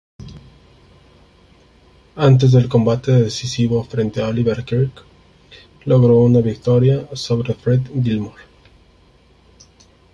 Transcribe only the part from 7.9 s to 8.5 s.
Gilmore.